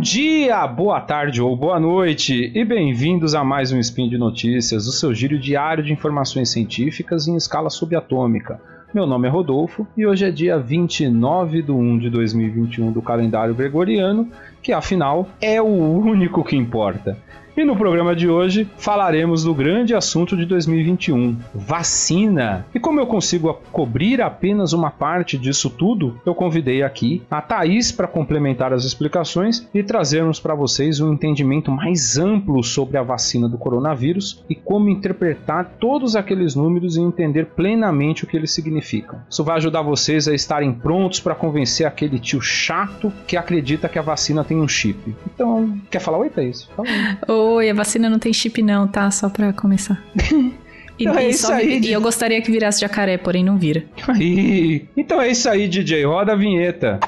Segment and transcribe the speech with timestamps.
[0.00, 4.92] dia, boa tarde ou boa noite e bem-vindos a mais um Spin de Notícias, o
[4.92, 8.58] seu giro diário de informações científicas em escala subatômica.
[8.94, 13.54] Meu nome é Rodolfo e hoje é dia 29 de 1 de 2021 do calendário
[13.54, 14.26] gregoriano,
[14.62, 17.18] que afinal é o único que importa.
[17.60, 22.64] E no programa de hoje falaremos do grande assunto de 2021, vacina.
[22.74, 27.92] E como eu consigo cobrir apenas uma parte disso tudo, eu convidei aqui a Thaís
[27.92, 33.46] para complementar as explicações e trazermos para vocês um entendimento mais amplo sobre a vacina
[33.46, 39.20] do coronavírus e como interpretar todos aqueles números e entender plenamente o que eles significam.
[39.28, 43.98] Isso vai ajudar vocês a estarem prontos para convencer aquele tio chato que acredita que
[43.98, 45.14] a vacina tem um chip.
[45.34, 46.64] Então, quer falar oi, Thaís?
[46.74, 47.18] Fala aí.
[47.50, 49.10] Oi, a vacina não tem chip não, tá?
[49.10, 50.02] Só pra começar.
[50.98, 53.86] E, então é isso aí, e eu gostaria que virasse jacaré, porém não vira.
[54.06, 54.86] Aí.
[54.94, 56.04] Então é isso aí, DJ.
[56.04, 57.00] Roda a vinheta.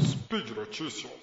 [0.00, 1.17] Speed Notícias.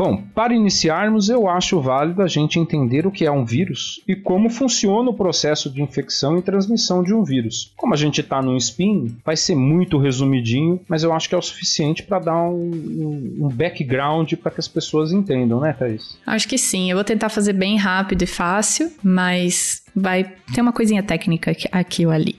[0.00, 4.16] Bom, para iniciarmos, eu acho válido a gente entender o que é um vírus e
[4.16, 7.70] como funciona o processo de infecção e transmissão de um vírus.
[7.76, 11.38] Como a gente está num spin, vai ser muito resumidinho, mas eu acho que é
[11.38, 16.16] o suficiente para dar um, um background para que as pessoas entendam, né, Thaís?
[16.26, 16.90] Acho que sim.
[16.90, 22.06] Eu vou tentar fazer bem rápido e fácil, mas vai ter uma coisinha técnica aqui,
[22.06, 22.36] ou ali.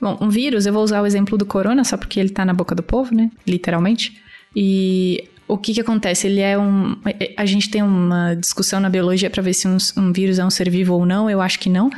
[0.00, 2.54] Bom, um vírus, eu vou usar o exemplo do corona, só porque ele está na
[2.54, 3.32] boca do povo, né?
[3.44, 4.22] Literalmente.
[4.54, 6.26] E o que que acontece?
[6.26, 6.96] Ele é um.
[7.36, 10.50] A gente tem uma discussão na biologia para ver se um, um, vírus é um
[10.50, 11.28] ser vivo ou não.
[11.28, 11.90] Eu acho que não.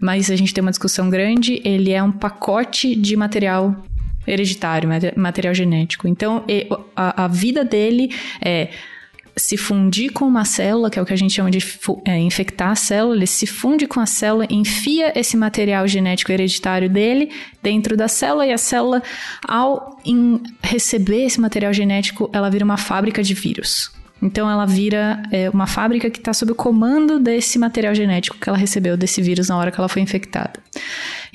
[0.00, 1.60] Mas a gente tem uma discussão grande.
[1.64, 3.84] Ele é um pacote de material
[4.26, 6.08] hereditário, material genético.
[6.08, 6.44] Então,
[6.96, 8.70] a, a vida dele é
[9.36, 11.58] se fundir com uma célula, que é o que a gente chama de
[12.04, 16.88] é, infectar a célula, ele se funde com a célula, enfia esse material genético hereditário
[16.88, 17.30] dele
[17.62, 19.02] dentro da célula e a célula,
[19.46, 19.98] ao
[20.62, 23.90] receber esse material genético, ela vira uma fábrica de vírus.
[24.22, 28.48] Então ela vira é, uma fábrica que está sob o comando desse material genético que
[28.48, 30.60] ela recebeu desse vírus na hora que ela foi infectada.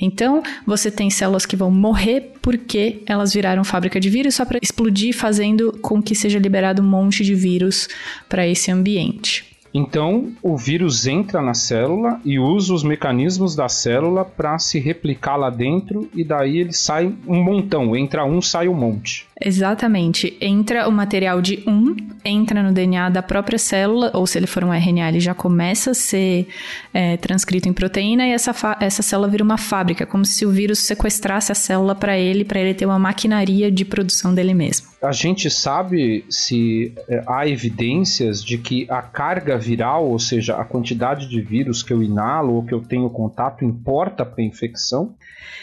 [0.00, 4.58] Então, você tem células que vão morrer porque elas viraram fábrica de vírus só para
[4.62, 7.88] explodir, fazendo com que seja liberado um monte de vírus
[8.28, 9.50] para esse ambiente.
[9.72, 15.36] Então, o vírus entra na célula e usa os mecanismos da célula para se replicar
[15.36, 17.94] lá dentro e daí ele sai um montão.
[17.94, 19.29] Entra um, sai um monte.
[19.40, 20.36] Exatamente.
[20.40, 24.62] Entra o material de um, entra no DNA da própria célula, ou se ele for
[24.62, 26.46] um RNA, ele já começa a ser
[26.92, 30.80] é, transcrito em proteína e essa, essa célula vira uma fábrica, como se o vírus
[30.80, 34.88] sequestrasse a célula para ele, para ele ter uma maquinaria de produção dele mesmo.
[35.02, 40.64] A gente sabe se é, há evidências de que a carga viral, ou seja, a
[40.64, 45.14] quantidade de vírus que eu inalo ou que eu tenho contato, importa para a infecção?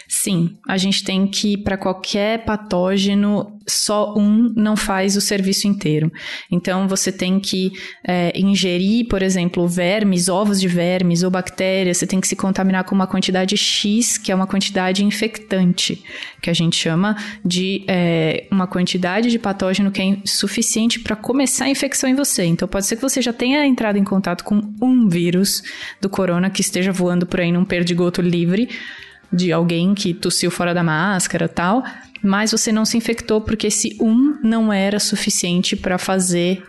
[0.07, 6.11] Sim, a gente tem que, para qualquer patógeno, só um não faz o serviço inteiro.
[6.51, 7.71] Então, você tem que
[8.05, 12.85] é, ingerir, por exemplo, vermes, ovos de vermes ou bactérias, você tem que se contaminar
[12.85, 16.01] com uma quantidade X, que é uma quantidade infectante,
[16.41, 21.65] que a gente chama de é, uma quantidade de patógeno que é suficiente para começar
[21.65, 22.45] a infecção em você.
[22.45, 25.61] Então, pode ser que você já tenha entrado em contato com um vírus
[25.99, 28.69] do corona que esteja voando por aí num perdigoto livre
[29.31, 31.83] de alguém que tossiu fora da máscara tal,
[32.23, 36.63] mas você não se infectou porque esse um não era suficiente para fazer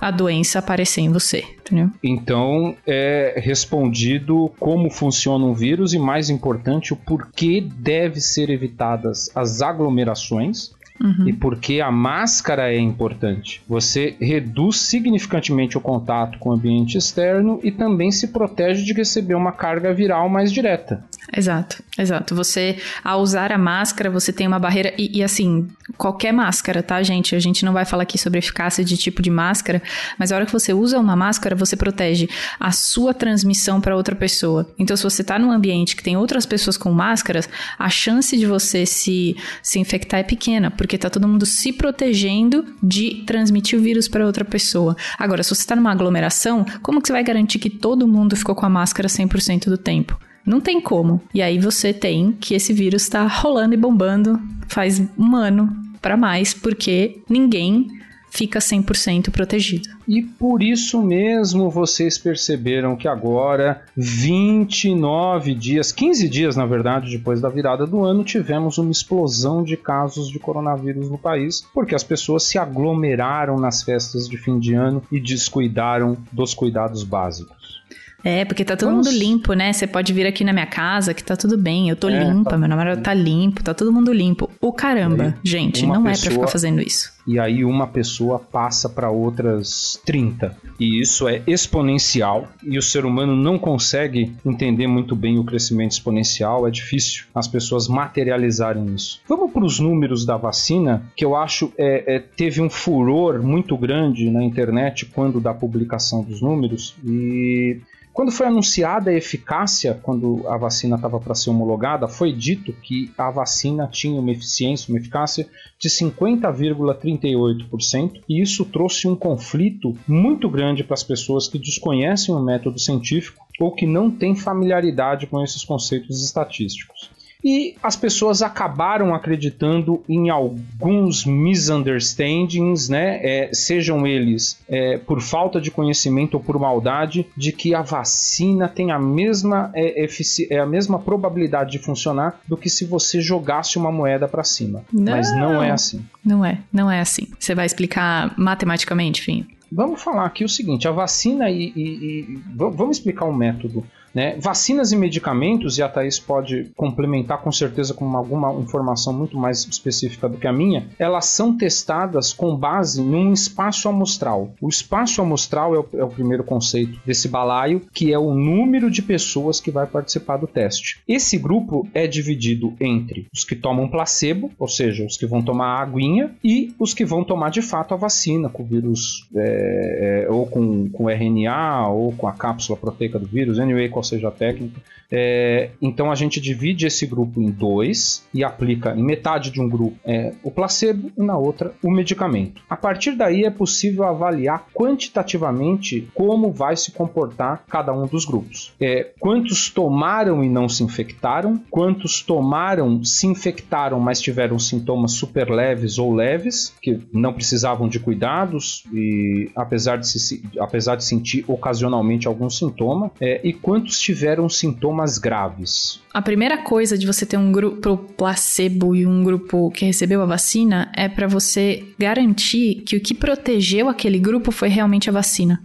[0.00, 1.88] a doença aparecer em você, entendeu?
[2.02, 9.30] Então é respondido como funciona um vírus e mais importante o porquê deve ser evitadas
[9.34, 11.28] as aglomerações Uhum.
[11.28, 13.62] E porque a máscara é importante.
[13.68, 19.34] Você reduz significantemente o contato com o ambiente externo e também se protege de receber
[19.34, 21.04] uma carga viral mais direta.
[21.34, 22.34] Exato, exato.
[22.34, 24.92] Você, ao usar a máscara, você tem uma barreira.
[24.98, 27.36] E, e, assim, qualquer máscara, tá, gente?
[27.36, 29.80] A gente não vai falar aqui sobre eficácia de tipo de máscara,
[30.18, 34.16] mas a hora que você usa uma máscara, você protege a sua transmissão para outra
[34.16, 34.68] pessoa.
[34.78, 37.48] Então, se você tá num ambiente que tem outras pessoas com máscaras,
[37.78, 42.64] a chance de você se, se infectar é pequena, porque tá todo mundo se protegendo
[42.82, 44.96] de transmitir o vírus para outra pessoa.
[45.18, 48.54] Agora, se você tá numa aglomeração, como que você vai garantir que todo mundo ficou
[48.54, 50.18] com a máscara 100% do tempo?
[50.44, 51.20] Não tem como.
[51.32, 56.16] E aí você tem que esse vírus está rolando e bombando faz um ano para
[56.16, 57.86] mais, porque ninguém
[58.32, 59.90] fica 100% protegido.
[60.08, 67.42] E por isso mesmo vocês perceberam que agora, 29 dias, 15 dias na verdade, depois
[67.42, 72.02] da virada do ano, tivemos uma explosão de casos de coronavírus no país, porque as
[72.02, 77.82] pessoas se aglomeraram nas festas de fim de ano e descuidaram dos cuidados básicos.
[78.24, 79.72] É, porque tá todo mundo limpo, né?
[79.72, 82.50] Você pode vir aqui na minha casa que tá tudo bem, eu tô é, limpa,
[82.50, 82.58] tá...
[82.58, 84.50] meu namorado tá limpo, tá todo mundo limpo.
[84.60, 86.10] O caramba, aí, gente, não pessoa...
[86.10, 90.56] é pra ficar fazendo isso e aí uma pessoa passa para outras 30.
[90.78, 95.92] E isso é exponencial e o ser humano não consegue entender muito bem o crescimento
[95.92, 99.20] exponencial, é difícil as pessoas materializarem isso.
[99.28, 103.76] Vamos para os números da vacina, que eu acho é, é, teve um furor muito
[103.76, 107.80] grande na internet quando da publicação dos números e
[108.12, 113.10] quando foi anunciada a eficácia, quando a vacina estava para ser homologada, foi dito que
[113.16, 115.48] a vacina tinha uma eficiência, uma eficácia
[115.78, 122.40] de 50,38%, e isso trouxe um conflito muito grande para as pessoas que desconhecem o
[122.40, 127.10] método científico ou que não têm familiaridade com esses conceitos estatísticos.
[127.44, 133.18] E as pessoas acabaram acreditando em alguns misunderstandings, né?
[133.22, 138.68] É, sejam eles é, por falta de conhecimento ou por maldade, de que a vacina
[138.68, 140.06] tem a mesma, é,
[140.50, 144.84] é a mesma probabilidade de funcionar do que se você jogasse uma moeda para cima.
[144.92, 146.04] Não, Mas não é assim.
[146.24, 147.28] Não é, não é assim.
[147.38, 149.46] Você vai explicar matematicamente, enfim.
[149.70, 153.84] Vamos falar aqui o seguinte: a vacina e, e, e vamos explicar o método.
[154.14, 154.36] Né?
[154.38, 159.64] Vacinas e medicamentos, e a Thaís pode complementar com certeza com alguma informação muito mais
[159.64, 164.52] específica do que a minha, elas são testadas com base num espaço amostral.
[164.60, 168.90] O espaço amostral é o, é o primeiro conceito desse balaio, que é o número
[168.90, 171.00] de pessoas que vai participar do teste.
[171.08, 175.80] Esse grupo é dividido entre os que tomam placebo, ou seja, os que vão tomar
[175.80, 180.46] aguinha, e os que vão tomar de fato a vacina com vírus, é, é, ou
[180.46, 184.80] com, com RNA, ou com a cápsula proteica do vírus, anyway, qual seja a técnica.
[185.14, 189.68] É, então a gente divide esse grupo em dois e aplica em metade de um
[189.68, 192.62] grupo é, o placebo e na outra o medicamento.
[192.68, 198.72] A partir daí é possível avaliar quantitativamente como vai se comportar cada um dos grupos.
[198.80, 205.50] É, quantos tomaram e não se infectaram, quantos tomaram, se infectaram, mas tiveram sintomas super
[205.50, 211.44] leves ou leves, que não precisavam de cuidados e apesar de, se, apesar de sentir
[211.46, 216.00] ocasionalmente algum sintoma, é, e quantos quantos tiveram sintomas graves?
[216.12, 220.26] A primeira coisa de você ter um grupo placebo e um grupo que recebeu a
[220.26, 225.62] vacina é para você garantir que o que protegeu aquele grupo foi realmente a vacina.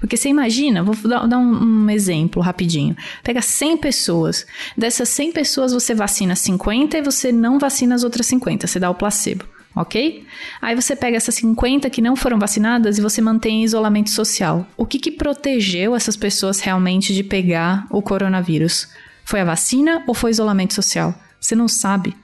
[0.00, 2.96] Porque você imagina, vou dar, dar um, um, exemplo rapidinho.
[3.22, 4.46] Pega 100 pessoas.
[4.76, 8.66] Dessas 100 pessoas você vacina 50 e você não vacina as outras 50.
[8.66, 9.44] Você dá o placebo
[9.76, 10.24] ok?
[10.62, 14.66] Aí você pega essas 50 que não foram vacinadas e você mantém isolamento social.
[14.74, 18.88] O que, que protegeu essas pessoas realmente de pegar o coronavírus?
[19.22, 21.14] Foi a vacina ou foi isolamento social?
[21.38, 22.16] Você não sabe,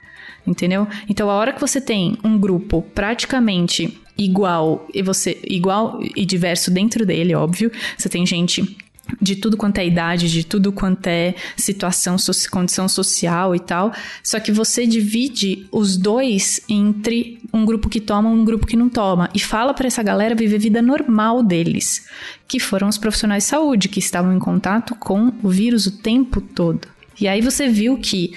[0.47, 0.87] entendeu?
[1.07, 6.71] Então, a hora que você tem um grupo praticamente igual e você igual e diverso
[6.71, 8.77] dentro dele, óbvio, você tem gente
[9.21, 12.15] de tudo quanto é idade, de tudo quanto é situação,
[12.49, 13.93] condição social e tal.
[14.23, 18.77] Só que você divide os dois entre um grupo que toma e um grupo que
[18.77, 22.07] não toma e fala para essa galera viver a vida normal deles,
[22.47, 26.39] que foram os profissionais de saúde que estavam em contato com o vírus o tempo
[26.41, 26.87] todo.
[27.19, 28.33] E aí você viu que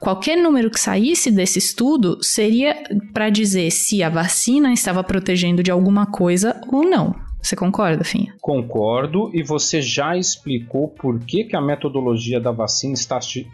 [0.00, 2.76] qualquer número que saísse desse estudo seria
[3.12, 7.27] para dizer se a vacina estava protegendo de alguma coisa ou não.
[7.48, 8.34] Você concorda, Finha?
[8.42, 12.94] Concordo, e você já explicou por que, que a metodologia da vacina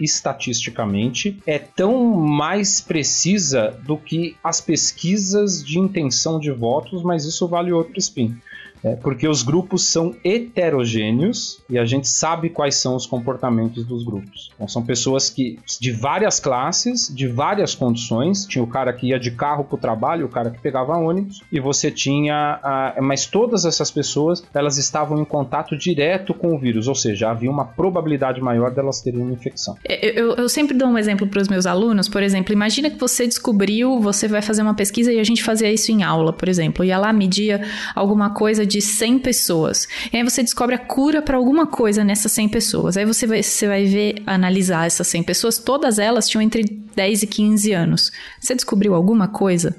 [0.01, 7.47] estatisticamente é tão mais precisa do que as pesquisas de intenção de votos, mas isso
[7.47, 8.37] vale outro spin.
[8.85, 14.05] É, porque os grupos são heterogêneos e a gente sabe quais são os comportamentos dos
[14.05, 14.51] grupos.
[14.55, 18.45] Então, são pessoas que de várias classes, de várias condições.
[18.45, 21.43] Tinha o cara que ia de carro para o trabalho, o cara que pegava ônibus,
[21.51, 22.61] e você tinha.
[22.63, 27.31] A, mas todas essas pessoas elas estavam em contato direto com o vírus, ou seja,
[27.31, 29.77] havia uma probabilidade maior delas terem uma infecção.
[29.85, 32.99] É, eu, eu sempre dou um exemplo para os meus alunos, por exemplo, imagina que
[32.99, 36.49] você descobriu, você vai fazer uma pesquisa e a gente fazia isso em aula, por
[36.49, 37.63] exemplo, ia lá media
[37.95, 39.87] alguma coisa de de 100 pessoas.
[40.13, 42.97] E aí você descobre a cura para alguma coisa nessas 100 pessoas.
[42.97, 47.23] Aí você vai, você vai ver, analisar essas 100 pessoas, todas elas tinham entre 10
[47.23, 48.11] e 15 anos.
[48.41, 49.77] Você descobriu alguma coisa?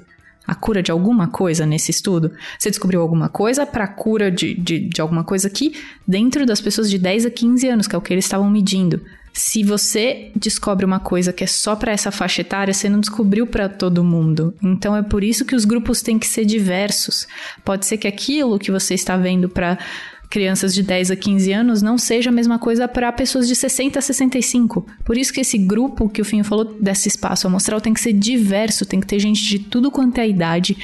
[0.48, 2.30] a cura de alguma coisa nesse estudo?
[2.56, 5.74] Você descobriu alguma coisa para a cura de, de, de, alguma coisa aqui
[6.06, 9.02] dentro das pessoas de 10 a 15 anos, que é o que eles estavam medindo.
[9.36, 13.46] Se você descobre uma coisa que é só para essa faixa etária, você não descobriu
[13.46, 14.54] para todo mundo.
[14.62, 17.28] Então é por isso que os grupos têm que ser diversos.
[17.62, 19.78] Pode ser que aquilo que você está vendo para
[20.30, 23.98] crianças de 10 a 15 anos não seja a mesma coisa para pessoas de 60
[23.98, 24.86] a 65.
[25.04, 28.14] Por isso que esse grupo que o Finho falou desse espaço amostral tem que ser
[28.14, 30.78] diverso, tem que ter gente de tudo quanto é idade,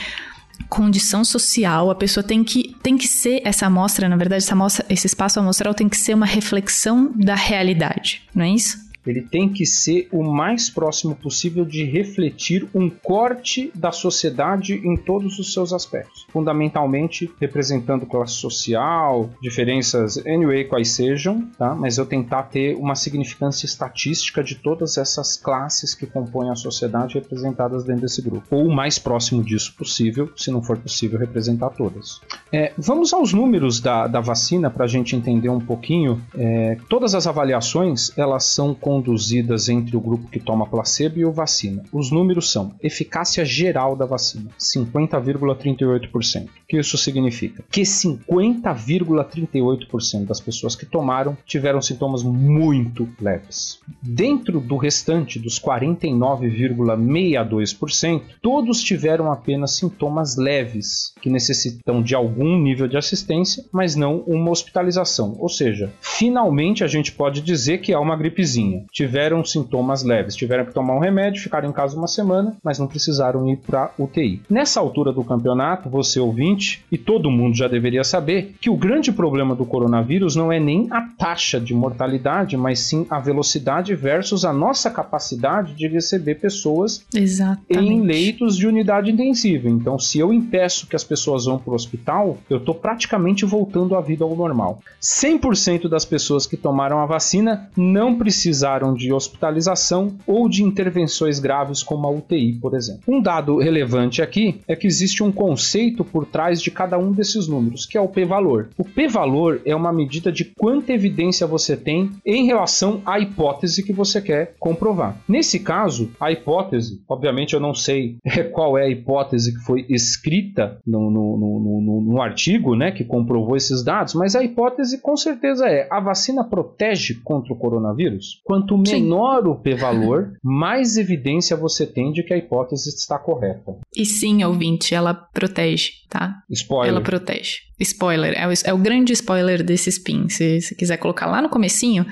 [0.68, 4.86] condição social, a pessoa tem que, tem que ser essa amostra, na verdade, essa amostra,
[4.88, 8.78] esse espaço amostral tem que ser uma reflexão da realidade, não é isso?
[9.06, 14.96] Ele tem que ser o mais próximo possível de refletir um corte da sociedade em
[14.96, 21.74] todos os seus aspectos, fundamentalmente representando classe social, diferenças anyway quais sejam, tá?
[21.74, 27.14] Mas eu tentar ter uma significância estatística de todas essas classes que compõem a sociedade
[27.14, 31.70] representadas dentro desse grupo, ou o mais próximo disso possível, se não for possível representar
[31.70, 32.20] todas.
[32.52, 36.20] É, vamos aos números da, da vacina para a gente entender um pouquinho.
[36.36, 41.24] É, todas as avaliações elas são com conduzidas entre o grupo que toma placebo e
[41.24, 41.82] o vacina.
[41.90, 46.44] Os números são eficácia geral da vacina, 50,38%.
[46.44, 47.64] O que isso significa?
[47.70, 53.80] Que 50,38% das pessoas que tomaram tiveram sintomas muito leves.
[54.02, 62.86] Dentro do restante dos 49,62%, todos tiveram apenas sintomas leves, que necessitam de algum nível
[62.86, 65.34] de assistência, mas não uma hospitalização.
[65.38, 70.64] Ou seja, finalmente a gente pode dizer que é uma gripezinha tiveram sintomas leves, tiveram
[70.64, 74.42] que tomar um remédio, ficaram em casa uma semana, mas não precisaram ir para UTI.
[74.48, 79.12] Nessa altura do campeonato, você ouvinte e todo mundo já deveria saber que o grande
[79.12, 84.44] problema do coronavírus não é nem a taxa de mortalidade, mas sim a velocidade versus
[84.44, 87.92] a nossa capacidade de receber pessoas Exatamente.
[87.92, 89.68] em leitos de unidade intensiva.
[89.68, 93.96] Então, se eu impeço que as pessoas vão para o hospital, eu estou praticamente voltando
[93.96, 94.80] a vida ao normal.
[95.00, 101.38] 100% das pessoas que tomaram a vacina não precisaram precisaram de hospitalização ou de intervenções
[101.38, 103.02] graves como a UTI, por exemplo.
[103.06, 107.46] Um dado relevante aqui é que existe um conceito por trás de cada um desses
[107.46, 108.70] números, que é o p-valor.
[108.78, 113.92] O p-valor é uma medida de quanta evidência você tem em relação à hipótese que
[113.92, 115.20] você quer comprovar.
[115.28, 118.16] Nesse caso, a hipótese, obviamente eu não sei
[118.52, 123.56] qual é a hipótese que foi escrita no, no, no, no artigo né, que comprovou
[123.56, 128.40] esses dados, mas a hipótese com certeza é a vacina protege contra o coronavírus?
[128.44, 129.48] Quando Quanto menor sim.
[129.48, 133.76] o p-valor, mais evidência você tem de que a hipótese está correta.
[133.96, 136.36] E sim, ouvinte, ela protege, tá?
[136.50, 136.94] Spoiler.
[136.94, 137.58] Ela protege.
[137.80, 140.28] Spoiler, é o, é o grande spoiler desse spin.
[140.28, 142.06] Se você quiser colocar lá no comecinho,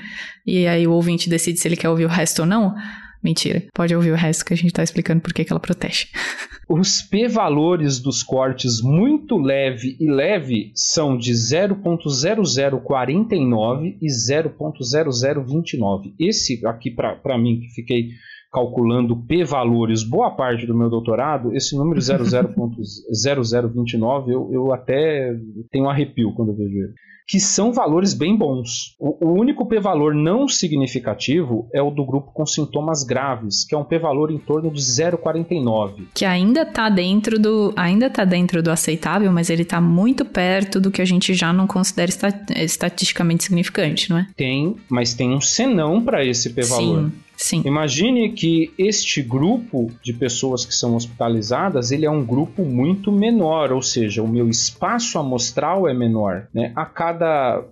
[0.45, 2.75] e aí o ouvinte decide se ele quer ouvir o resto ou não,
[3.23, 3.63] Mentira.
[3.73, 6.09] Pode ouvir o resto que a gente tá explicando por que ela protege.
[6.67, 16.13] Os p-valores dos cortes muito leve e leve são de 0.0049 e 0.0029.
[16.17, 18.11] Esse aqui, para mim, que fiquei
[18.51, 25.37] calculando p-valores boa parte do meu doutorado, esse número 00.0029 eu, eu até
[25.71, 26.93] tenho um arrepio quando eu vejo ele
[27.31, 28.93] que são valores bem bons.
[28.99, 33.77] O, o único p-valor não significativo é o do grupo com sintomas graves, que é
[33.77, 36.07] um p-valor em torno de 0,49.
[36.13, 40.77] Que ainda está dentro do ainda tá dentro do aceitável, mas ele está muito perto
[40.77, 42.11] do que a gente já não considera
[42.57, 44.27] estatisticamente significante, não é?
[44.35, 47.05] Tem, mas tem um senão para esse p-valor.
[47.05, 47.13] Sim.
[47.41, 47.63] Sim.
[47.65, 53.71] Imagine que este grupo de pessoas que são hospitalizadas, ele é um grupo muito menor,
[53.71, 56.47] ou seja, o meu espaço amostral é menor.
[56.53, 56.71] Né?
[56.75, 57.63] A cada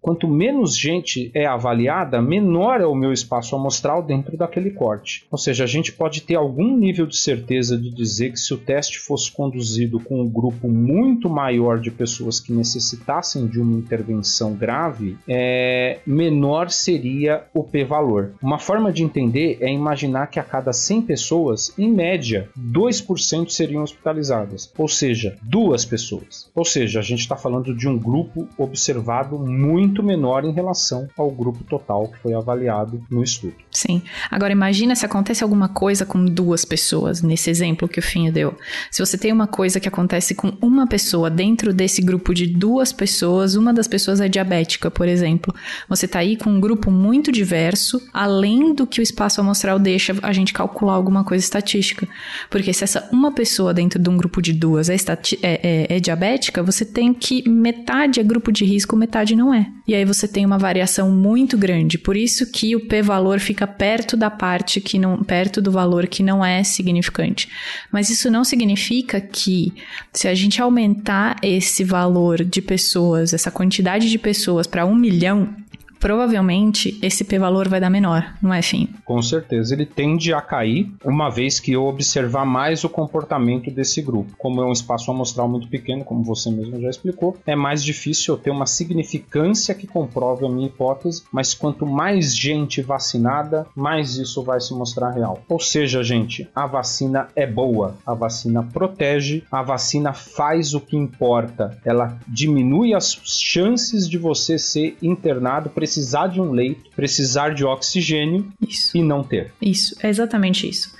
[0.00, 5.24] quanto menos gente é avaliada, menor é o meu espaço amostral dentro daquele corte.
[5.30, 8.58] Ou seja, a gente pode ter algum nível de certeza de dizer que se o
[8.58, 14.54] teste fosse conduzido com um grupo muito maior de pessoas que necessitassem de uma intervenção
[14.54, 18.32] grave, é, menor seria o p-valor.
[18.42, 23.82] Uma forma de entender é imaginar que a cada 100 pessoas, em média, 2% seriam
[23.82, 26.50] hospitalizadas, ou seja, duas pessoas.
[26.54, 31.30] Ou seja, a gente está falando de um grupo observado muito menor em relação ao
[31.30, 33.54] grupo total que foi avaliado no estudo.
[33.70, 34.02] Sim.
[34.30, 38.54] Agora imagina se acontece alguma coisa com duas pessoas, nesse exemplo que o Finho deu.
[38.90, 42.92] Se você tem uma coisa que acontece com uma pessoa dentro desse grupo de duas
[42.92, 45.54] pessoas, uma das pessoas é diabética, por exemplo.
[45.88, 50.14] Você está aí com um grupo muito diverso, além do que o espaço amostral deixa
[50.22, 52.08] a gente calcular alguma coisa estatística.
[52.48, 54.96] Porque se essa uma pessoa dentro de um grupo de duas é, é,
[55.42, 59.66] é, é diabética, você tem que metade é grupo de risco, metade não é.
[59.86, 61.98] E aí você tem uma variação muito grande.
[61.98, 66.22] Por isso que o p-valor fica perto da parte que não, perto do valor que
[66.22, 67.48] não é significante.
[67.90, 69.72] Mas isso não significa que
[70.12, 75.54] se a gente aumentar esse valor de pessoas, essa quantidade de pessoas para um milhão,
[76.02, 78.88] provavelmente esse p-valor vai dar menor, não é, fim?
[79.12, 84.00] Com certeza, ele tende a cair uma vez que eu observar mais o comportamento desse
[84.00, 84.32] grupo.
[84.38, 88.32] Como é um espaço amostral muito pequeno, como você mesmo já explicou, é mais difícil
[88.32, 94.16] eu ter uma significância que comprove a minha hipótese, mas quanto mais gente vacinada, mais
[94.16, 95.42] isso vai se mostrar real.
[95.46, 100.96] Ou seja, gente, a vacina é boa, a vacina protege, a vacina faz o que
[100.96, 107.62] importa, ela diminui as chances de você ser internado, precisar de um leito, precisar de
[107.62, 108.96] oxigênio isso.
[108.96, 109.52] e não ter.
[109.60, 110.92] Isso, é exatamente isso.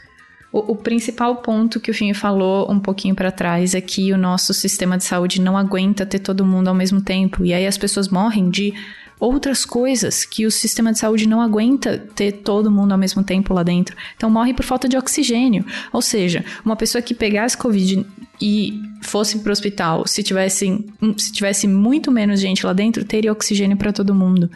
[0.52, 4.18] O, o principal ponto que o Fim falou um pouquinho para trás é que o
[4.18, 7.44] nosso sistema de saúde não aguenta ter todo mundo ao mesmo tempo.
[7.44, 8.75] E aí as pessoas morrem de
[9.18, 13.54] outras coisas que o sistema de saúde não aguenta ter todo mundo ao mesmo tempo
[13.54, 13.97] lá dentro.
[14.16, 15.64] Então morre por falta de oxigênio.
[15.92, 18.04] Ou seja, uma pessoa que pegasse Covid
[18.40, 20.85] e fosse para o hospital, se tivesse,
[21.16, 24.50] se tivesse muito menos gente lá dentro, teria oxigênio para todo mundo.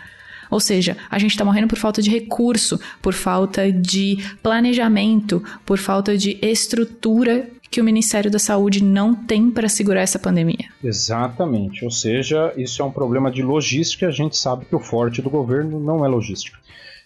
[0.50, 5.78] Ou seja, a gente está morrendo por falta de recurso, por falta de planejamento, por
[5.78, 10.66] falta de estrutura que o Ministério da Saúde não tem para segurar essa pandemia.
[10.82, 11.84] Exatamente.
[11.84, 14.06] Ou seja, isso é um problema de logística.
[14.06, 16.58] A gente sabe que o forte do governo não é logística.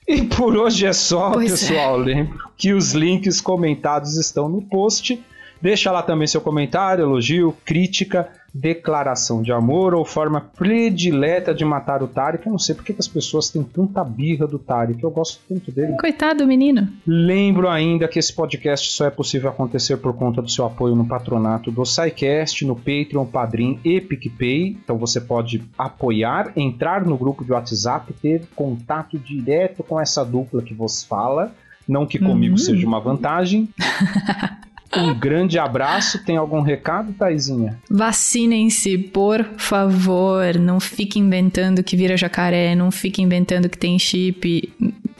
[0.06, 1.68] E por hoje é só, pois é.
[1.68, 2.02] pessoal.
[2.02, 2.04] É.
[2.04, 5.22] Lembro que os links comentados estão no post.
[5.60, 12.02] Deixa lá também seu comentário, elogio, crítica declaração de amor ou forma predileta de matar
[12.02, 12.46] o Tarek.
[12.46, 15.70] Eu não sei porque que as pessoas têm tanta birra do Tarek, eu gosto tanto
[15.70, 15.96] dele.
[15.98, 16.88] Coitado menino.
[17.06, 21.06] Lembro ainda que esse podcast só é possível acontecer por conta do seu apoio no
[21.06, 24.78] patronato do SciCast, no Patreon, Padrim e PicPay.
[24.82, 30.62] Então você pode apoiar, entrar no grupo de WhatsApp, ter contato direto com essa dupla
[30.62, 31.52] que vos fala.
[31.88, 32.58] Não que comigo uhum.
[32.58, 33.68] seja uma vantagem.
[34.96, 36.24] Um grande abraço.
[36.24, 37.78] Tem algum recado, Taizinha?
[37.88, 40.58] Vacinem-se, por favor.
[40.58, 42.74] Não fique inventando que vira jacaré.
[42.74, 44.72] Não fique inventando que tem chip.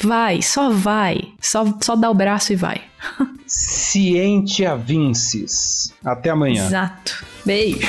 [0.03, 1.21] Vai, só vai.
[1.41, 2.81] Só, só dá o braço e vai.
[3.47, 5.95] Cientia Vinces.
[6.05, 6.67] Até amanhã.
[6.67, 7.25] Exato.
[7.45, 7.89] Beijo.